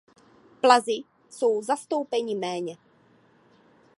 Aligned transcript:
Plazi 0.61 1.01
jsou 1.29 1.61
zastoupeni 1.61 2.35
méně. 2.35 2.77